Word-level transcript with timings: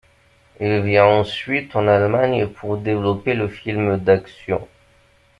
Il 0.59 0.81
vient 0.81 1.05
ensuite 1.05 1.75
en 1.75 1.87
Allemagne 1.87 2.47
pour 2.47 2.77
développer 2.79 3.35
le 3.35 3.47
film 3.47 3.99
d'action. 3.99 4.67